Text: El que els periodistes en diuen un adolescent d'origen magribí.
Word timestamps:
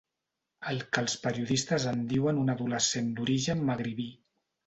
El 0.69 0.79
que 0.95 1.01
els 1.07 1.15
periodistes 1.25 1.85
en 1.91 2.01
diuen 2.13 2.41
un 2.45 2.49
adolescent 2.55 3.13
d'origen 3.19 3.65
magribí. 3.71 4.09